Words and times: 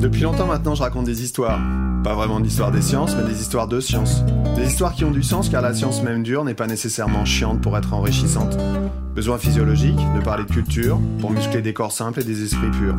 Depuis 0.00 0.22
longtemps 0.22 0.46
maintenant, 0.46 0.74
je 0.74 0.82
raconte 0.82 1.06
des 1.06 1.22
histoires. 1.22 1.60
Pas 2.04 2.14
vraiment 2.14 2.40
d'histoires 2.40 2.70
des 2.70 2.82
sciences, 2.82 3.16
mais 3.16 3.28
des 3.28 3.40
histoires 3.40 3.66
de 3.66 3.80
science. 3.80 4.22
Des 4.56 4.66
histoires 4.66 4.94
qui 4.94 5.04
ont 5.04 5.10
du 5.10 5.22
sens 5.22 5.48
car 5.48 5.60
la 5.60 5.74
science 5.74 6.02
même 6.02 6.22
dure 6.22 6.44
n'est 6.44 6.54
pas 6.54 6.66
nécessairement 6.66 7.24
chiante 7.24 7.60
pour 7.60 7.76
être 7.76 7.92
enrichissante. 7.92 8.56
Besoin 9.14 9.38
physiologique, 9.38 9.98
de 10.16 10.22
parler 10.22 10.44
de 10.44 10.50
culture, 10.50 11.00
pour 11.20 11.30
muscler 11.30 11.62
des 11.62 11.72
corps 11.72 11.92
simples 11.92 12.20
et 12.20 12.24
des 12.24 12.44
esprits 12.44 12.70
purs. 12.70 12.96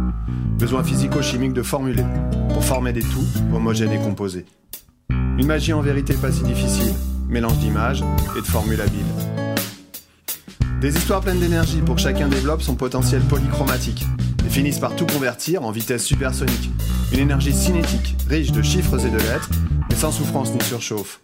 Besoin 0.58 0.84
physico-chimique 0.84 1.54
de 1.54 1.64
formuler, 1.64 2.04
pour 2.54 2.64
former 2.64 2.92
des 2.92 3.02
tout, 3.04 3.26
homogènes 3.54 3.94
et 3.94 4.00
composés. 4.00 4.46
Une 5.40 5.48
magie 5.48 5.72
en 5.72 5.80
vérité 5.80 6.16
pas 6.16 6.34
si 6.34 6.44
difficile, 6.44 6.94
mélange 7.30 7.60
d'images 7.60 8.04
et 8.38 8.42
de 8.42 8.46
formules 8.46 8.82
habiles. 8.82 9.00
Des 10.82 10.94
histoires 10.94 11.22
pleines 11.22 11.40
d'énergie 11.40 11.80
pour 11.80 11.98
chacun 11.98 12.28
développe 12.28 12.62
son 12.62 12.76
potentiel 12.76 13.22
polychromatique 13.22 14.04
et 14.46 14.50
finissent 14.50 14.80
par 14.80 14.98
tout 14.98 15.06
convertir 15.06 15.64
en 15.64 15.72
vitesse 15.72 16.04
supersonique. 16.04 16.70
Une 17.14 17.20
énergie 17.20 17.54
cinétique, 17.54 18.18
riche 18.30 18.52
de 18.52 18.62
chiffres 18.62 19.00
et 19.06 19.10
de 19.10 19.16
lettres, 19.18 19.50
mais 19.90 19.96
sans 19.96 20.12
souffrance 20.12 20.54
ni 20.54 20.62
surchauffe. 20.62 21.22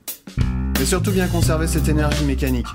Mais 0.79 0.85
surtout 0.85 1.11
bien 1.11 1.27
conserver 1.27 1.67
cette 1.67 1.89
énergie 1.89 2.23
mécanique, 2.23 2.67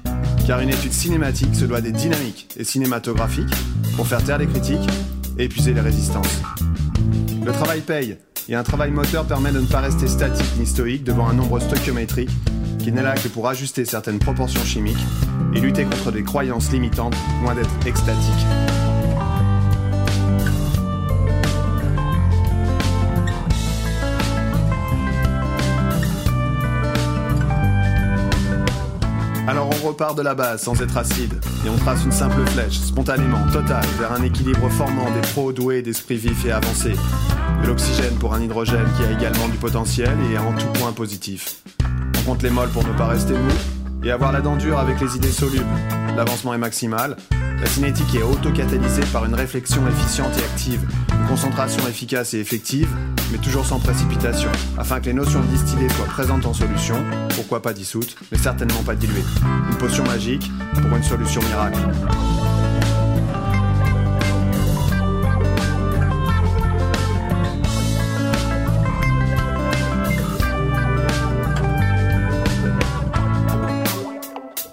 car 0.46 0.60
une 0.60 0.68
étude 0.68 0.92
cinématique 0.92 1.54
se 1.54 1.64
doit 1.64 1.80
des 1.80 1.92
dynamiques 1.92 2.48
et 2.58 2.64
cinématographiques 2.64 3.54
pour 3.96 4.06
faire 4.06 4.22
taire 4.22 4.36
les 4.36 4.46
critiques 4.46 4.90
et 5.38 5.44
épuiser 5.44 5.72
les 5.72 5.80
résistances. 5.80 6.42
Le 7.42 7.52
travail 7.52 7.80
paye, 7.80 8.18
et 8.50 8.56
un 8.56 8.64
travail 8.64 8.90
moteur 8.90 9.24
permet 9.26 9.52
de 9.52 9.60
ne 9.60 9.66
pas 9.66 9.78
rester 9.78 10.08
statique 10.08 10.56
ni 10.58 10.66
stoïque 10.66 11.04
devant 11.04 11.28
un 11.28 11.34
nombre 11.34 11.60
stoichiométrique 11.60 12.30
qui 12.80 12.90
n'est 12.90 13.02
là 13.02 13.14
que 13.14 13.28
pour 13.28 13.48
ajuster 13.48 13.84
certaines 13.84 14.18
proportions 14.18 14.64
chimiques 14.64 14.98
et 15.54 15.60
lutter 15.60 15.84
contre 15.84 16.10
des 16.10 16.24
croyances 16.24 16.72
limitantes 16.72 17.14
loin 17.42 17.54
d'être 17.54 17.70
extatiques. 17.86 18.46
Alors 29.46 29.68
on 29.68 29.86
repart 29.86 30.16
de 30.16 30.22
la 30.22 30.34
base 30.34 30.62
sans 30.62 30.80
être 30.80 30.96
acide, 30.96 31.34
et 31.64 31.68
on 31.68 31.76
trace 31.76 32.04
une 32.04 32.12
simple 32.12 32.44
flèche, 32.46 32.78
spontanément, 32.78 33.44
totale, 33.52 33.84
vers 33.98 34.12
un 34.12 34.22
équilibre 34.22 34.68
formant 34.70 35.10
des 35.10 35.20
pros 35.32 35.52
doués 35.52 35.82
d'esprit 35.82 36.16
vif 36.16 36.44
et 36.46 36.52
avancé. 36.52 36.92
De 37.62 37.66
l'oxygène 37.66 38.14
pour 38.14 38.34
un 38.34 38.40
hydrogène 38.40 38.88
qui 38.96 39.04
a 39.04 39.10
également 39.10 39.48
du 39.48 39.58
potentiel 39.58 40.16
et 40.30 40.34
est 40.34 40.38
en 40.38 40.52
tout 40.52 40.66
point 40.74 40.92
positif. 40.92 41.62
On 42.18 42.22
compte 42.22 42.42
les 42.42 42.50
molles 42.50 42.70
pour 42.70 42.86
ne 42.86 42.92
pas 42.92 43.06
rester 43.06 43.34
mou, 43.34 43.50
et 44.02 44.10
avoir 44.10 44.32
la 44.32 44.40
dent 44.40 44.56
dure 44.56 44.78
avec 44.78 45.00
les 45.00 45.16
idées 45.16 45.30
solubles. 45.30 45.64
L'avancement 46.16 46.54
est 46.54 46.58
maximal, 46.58 47.16
la 47.60 47.66
cinétique 47.66 48.14
est 48.14 48.22
auto-catalysée 48.22 49.04
par 49.12 49.26
une 49.26 49.34
réflexion 49.34 49.86
efficiente 49.86 50.32
et 50.38 50.44
active, 50.44 50.80
une 51.12 51.26
concentration 51.28 51.86
efficace 51.86 52.32
et 52.32 52.38
effective, 52.38 52.88
mais 53.30 53.38
toujours 53.38 53.66
sans 53.66 53.78
précipitation, 53.78 54.50
afin 54.78 55.00
que 55.00 55.06
les 55.06 55.12
notions 55.12 55.42
distillées 55.52 55.88
soient 55.90 56.06
présentes 56.06 56.46
en 56.46 56.54
solution, 56.54 56.96
pourquoi 57.34 57.60
pas 57.60 57.74
dissoutes, 57.74 58.16
mais 58.32 58.38
certainement 58.38 58.82
pas 58.84 58.94
diluées. 58.94 59.24
Une 59.70 59.76
potion 59.76 60.04
magique 60.04 60.50
pour 60.74 60.96
une 60.96 61.02
solution 61.02 61.42
miracle. 61.42 61.80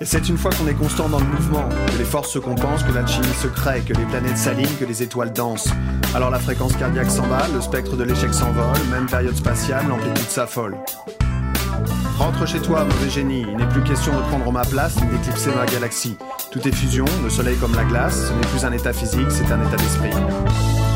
C'est 0.08 0.30
une 0.30 0.38
fois 0.38 0.52
qu'on 0.52 0.66
est 0.68 0.74
constant 0.74 1.10
dans 1.10 1.20
le 1.20 1.26
mouvement, 1.26 1.68
que 1.68 1.98
les 1.98 2.06
forces 2.06 2.32
se 2.32 2.40
compensent, 2.40 2.84
que 2.84 2.94
l'alchimie 2.94 3.28
se 3.42 3.48
crée, 3.48 3.82
que 3.82 3.92
les 3.92 4.06
planètes 4.06 4.38
s'alignent, 4.38 4.78
que 4.80 4.86
les 4.86 5.04
étoiles 5.04 5.34
dansent. 5.34 5.70
Alors 6.16 6.30
la 6.30 6.40
fréquence 6.40 6.74
cardiaque 6.78 7.12
s'emballe, 7.12 7.52
le 7.54 7.60
spectre 7.60 7.98
de 7.98 8.06
l'échec 8.06 8.34
s'envole, 8.34 8.78
même 8.90 9.08
période 9.08 9.36
spatiale, 9.36 9.86
l'amplitude 9.90 10.30
s'affole. 10.30 10.78
Rentre 12.18 12.48
chez 12.48 12.62
toi, 12.62 12.86
mauvais 12.86 13.10
génie, 13.10 13.46
il 13.50 13.58
n'est 13.58 13.68
plus 13.68 13.84
question 13.84 14.16
de 14.16 14.22
prendre 14.30 14.50
ma 14.50 14.64
place 14.64 14.96
ni 14.96 15.08
d'éclipser 15.10 15.50
ma 15.54 15.66
galaxie. 15.66 16.16
Tout 16.52 16.66
est 16.66 16.74
fusion, 16.74 17.06
le 17.22 17.30
soleil 17.30 17.58
comme 17.58 17.76
la 17.76 17.84
glace, 17.84 18.30
ce 18.30 18.34
n'est 18.34 18.48
plus 18.48 18.64
un 18.64 18.72
état 18.72 18.94
physique, 18.94 19.30
c'est 19.30 19.52
un 19.52 19.62
état 19.62 19.76
d'esprit. 19.76 20.87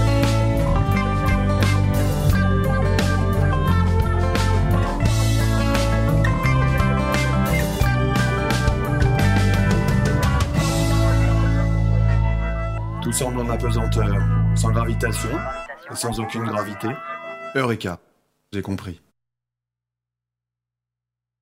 Tout 13.01 13.11
semble 13.11 13.39
en 13.39 13.49
apesanteur, 13.49 14.15
sans 14.55 14.71
gravitation 14.71 15.29
et 15.91 15.95
sans 15.95 16.19
aucune 16.19 16.43
gravité. 16.43 16.87
Eureka, 17.55 17.97
j'ai 18.53 18.61
compris. 18.61 19.01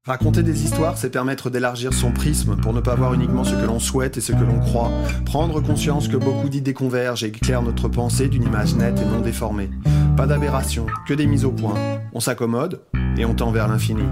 Raconter 0.05 0.41
des 0.41 0.63
histoires, 0.63 0.97
c'est 0.97 1.09
permettre 1.09 1.49
d'élargir 1.49 1.93
son 1.93 2.13
prisme 2.13 2.55
pour 2.55 2.71
ne 2.71 2.79
pas 2.79 2.95
voir 2.95 3.13
uniquement 3.13 3.43
ce 3.43 3.55
que 3.55 3.65
l'on 3.65 3.79
souhaite 3.79 4.17
et 4.17 4.21
ce 4.21 4.31
que 4.31 4.43
l'on 4.43 4.59
croit. 4.59 4.89
Prendre 5.25 5.59
conscience 5.59 6.07
que 6.07 6.15
beaucoup 6.15 6.47
d'idées 6.47 6.73
convergent 6.73 7.25
et 7.25 7.27
éclairent 7.27 7.61
notre 7.61 7.89
pensée 7.89 8.29
d'une 8.29 8.43
image 8.43 8.75
nette 8.75 8.99
et 8.99 9.05
non 9.05 9.19
déformée. 9.19 9.69
Pas 10.15 10.27
d'aberration, 10.27 10.85
que 11.05 11.13
des 11.13 11.27
mises 11.27 11.43
au 11.43 11.51
point. 11.51 11.75
On 12.13 12.21
s'accommode 12.21 12.81
et 13.17 13.25
on 13.25 13.33
tend 13.33 13.51
vers 13.51 13.67
l'infini. 13.67 14.03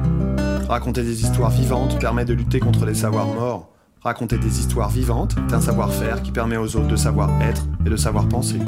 Raconter 0.68 1.04
des 1.04 1.24
histoires 1.24 1.52
vivantes 1.52 1.98
permet 1.98 2.26
de 2.26 2.34
lutter 2.34 2.60
contre 2.60 2.86
les 2.86 2.94
savoirs 2.94 3.28
morts. 3.28 3.72
Raconter 4.02 4.38
des 4.38 4.60
histoires 4.60 4.90
vivantes 4.90 5.36
est 5.50 5.54
un 5.54 5.62
savoir-faire 5.62 6.22
qui 6.22 6.32
permet 6.32 6.58
aux 6.58 6.76
autres 6.76 6.88
de 6.88 6.96
savoir 6.96 7.30
être 7.42 7.66
et 7.86 7.90
de 7.90 7.98
savoir 7.98 8.28
penser. 8.28 8.60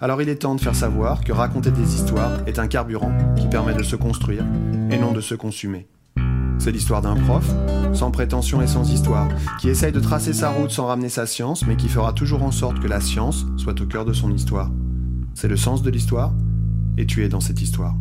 Alors 0.00 0.22
il 0.22 0.28
est 0.28 0.36
temps 0.36 0.54
de 0.54 0.60
faire 0.60 0.74
savoir 0.74 1.22
que 1.22 1.32
raconter 1.32 1.70
des 1.70 1.94
histoires 1.94 2.32
est 2.46 2.58
un 2.58 2.66
carburant 2.66 3.12
qui 3.36 3.48
permet 3.48 3.74
de 3.74 3.82
se 3.82 3.96
construire 3.96 4.44
et 4.90 4.98
non 4.98 5.12
de 5.12 5.20
se 5.20 5.34
consumer. 5.34 5.88
C'est 6.58 6.72
l'histoire 6.72 7.02
d'un 7.02 7.16
prof, 7.16 7.44
sans 7.92 8.10
prétention 8.10 8.62
et 8.62 8.66
sans 8.66 8.90
histoire, 8.90 9.28
qui 9.60 9.68
essaye 9.68 9.92
de 9.92 10.00
tracer 10.00 10.32
sa 10.32 10.50
route 10.50 10.70
sans 10.70 10.86
ramener 10.86 11.08
sa 11.08 11.26
science, 11.26 11.66
mais 11.66 11.76
qui 11.76 11.88
fera 11.88 12.12
toujours 12.12 12.42
en 12.42 12.52
sorte 12.52 12.78
que 12.80 12.86
la 12.86 13.00
science 13.00 13.46
soit 13.56 13.80
au 13.80 13.86
cœur 13.86 14.04
de 14.04 14.12
son 14.12 14.32
histoire. 14.32 14.70
C'est 15.34 15.48
le 15.48 15.56
sens 15.56 15.82
de 15.82 15.90
l'histoire, 15.90 16.32
et 16.96 17.06
tu 17.06 17.24
es 17.24 17.28
dans 17.28 17.40
cette 17.40 17.60
histoire. 17.60 17.96